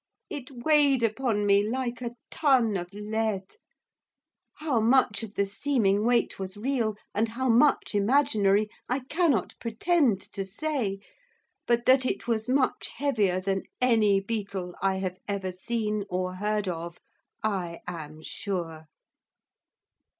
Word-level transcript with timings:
It 0.31 0.49
weighed 0.49 1.03
upon 1.03 1.45
me 1.45 1.61
like 1.63 2.01
a 2.01 2.15
ton 2.31 2.75
of 2.75 2.91
lead. 2.91 3.57
How 4.55 4.79
much 4.79 5.21
of 5.21 5.35
the 5.35 5.45
seeming 5.45 6.03
weight 6.03 6.39
was 6.39 6.57
real, 6.57 6.95
and 7.13 7.27
how 7.27 7.49
much 7.49 7.93
imaginary, 7.93 8.67
I 8.89 9.01
cannot 9.01 9.53
pretend 9.59 10.19
to 10.33 10.43
say; 10.43 11.01
but 11.67 11.85
that 11.85 12.03
it 12.03 12.27
was 12.27 12.49
much 12.49 12.87
heavier 12.95 13.39
than 13.39 13.61
any 13.79 14.19
beetle 14.19 14.73
I 14.81 14.95
have 14.95 15.19
ever 15.27 15.51
seen 15.51 16.03
or 16.09 16.33
heard 16.33 16.67
of, 16.67 16.97
I 17.43 17.81
am 17.87 18.23
sure. 18.23 18.85